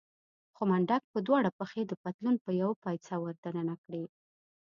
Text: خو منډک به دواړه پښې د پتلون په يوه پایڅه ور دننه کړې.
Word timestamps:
خو 0.55 0.63
منډک 0.69 1.03
به 1.13 1.19
دواړه 1.27 1.49
پښې 1.59 1.81
د 1.87 1.93
پتلون 2.03 2.35
په 2.45 2.51
يوه 2.61 2.75
پایڅه 2.83 3.13
ور 3.19 3.35
دننه 3.43 3.75
کړې. 3.83 4.03